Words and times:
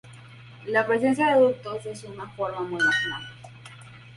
La 0.65 0.83
presencia 0.87 1.27
de 1.27 1.33
adultos 1.33 1.83
solo 1.83 1.93
es 1.93 2.01
de 2.01 2.27
forma 2.35 2.61
muy 2.63 2.83
marginal. 2.83 3.21